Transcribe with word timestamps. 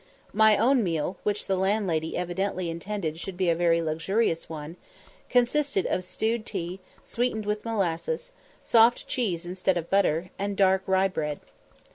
My 0.33 0.57
own 0.57 0.83
meal, 0.83 1.17
which 1.21 1.45
the 1.45 1.55
landlady 1.57 2.17
evidently 2.17 2.71
intended 2.71 3.19
should 3.19 3.37
be 3.37 3.51
a 3.51 3.55
very 3.55 3.83
luxurious 3.83 4.49
one, 4.49 4.75
consisted 5.29 5.85
of 5.85 6.03
stewed 6.03 6.43
tea, 6.43 6.79
sweetened 7.03 7.45
with 7.45 7.63
molasses, 7.63 8.31
soft 8.63 9.05
cheese 9.05 9.45
instead 9.45 9.77
of 9.77 9.91
butter, 9.91 10.31
and 10.39 10.57
dark 10.57 10.81
rye 10.87 11.07
bread. 11.07 11.39